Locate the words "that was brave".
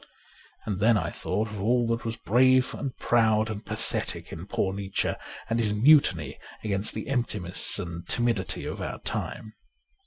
1.89-2.73